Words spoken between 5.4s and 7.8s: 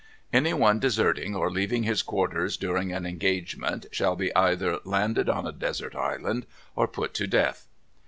a desert island or put to death.